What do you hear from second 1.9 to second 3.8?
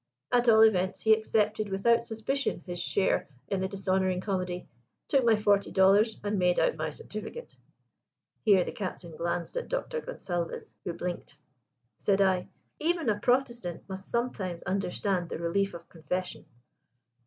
suspicion his share in the